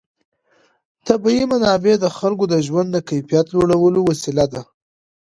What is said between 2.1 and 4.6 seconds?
خلکو د ژوند د کیفیت لوړولو وسیله